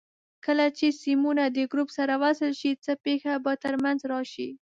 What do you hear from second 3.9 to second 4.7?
راشي؟